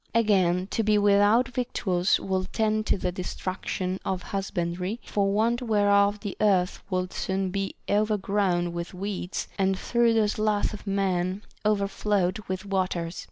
Again, 0.15 0.65
to 0.71 0.81
be 0.81 0.97
without 0.97 1.49
victuals 1.49 2.19
would 2.19 2.51
tend 2.51 2.87
to 2.87 2.97
the 2.97 3.11
destruction 3.11 3.99
of 4.03 4.23
husbandry, 4.23 4.99
for 5.05 5.31
want 5.31 5.61
whereof 5.61 6.21
the 6.21 6.35
earth 6.41 6.81
would 6.89 7.13
soon 7.13 7.51
be 7.51 7.75
overgrown 7.87 8.73
with 8.73 8.95
weeds, 8.95 9.47
and 9.59 9.77
through 9.77 10.13
the 10.15 10.27
sloth 10.27 10.73
of 10.73 10.87
men 10.87 11.43
overflowed 11.63 12.39
with 12.47 12.65
waters. 12.65 13.19